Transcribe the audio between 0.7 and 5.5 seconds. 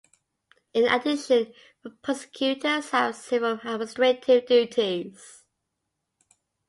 In addition, prosecutors have several administrative duties.